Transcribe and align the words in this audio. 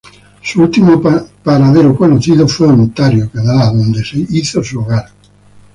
Su 0.41 0.63
último 0.63 0.99
paradero 1.43 1.95
conocido 1.95 2.47
fue 2.47 2.69
Ontario, 2.69 3.29
Canadá, 3.31 3.67
donde 3.71 3.99
ella 3.99 4.25
hizo 4.31 4.63
su 4.63 4.79
hogar. 4.79 5.05